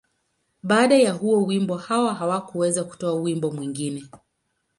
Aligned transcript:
Baada 0.63 0.95
ya 0.97 1.13
huo 1.13 1.43
wimbo, 1.43 1.77
Hawa 1.77 2.13
hakuweza 2.13 2.83
kutoa 2.83 3.13
wimbo 3.13 3.51
mwingine. 3.51 4.09